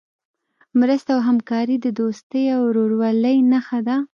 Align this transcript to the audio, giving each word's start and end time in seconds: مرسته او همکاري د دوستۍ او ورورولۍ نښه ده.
مرسته 0.79 1.09
او 1.15 1.21
همکاري 1.29 1.75
د 1.81 1.87
دوستۍ 1.99 2.43
او 2.55 2.61
ورورولۍ 2.67 3.37
نښه 3.51 3.79
ده. 3.87 3.97